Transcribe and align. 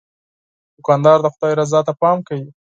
دوکاندار 0.75 1.17
د 1.21 1.27
خدای 1.33 1.53
رضا 1.59 1.79
ته 1.87 1.93
پام 2.01 2.17
کوي. 2.27 2.49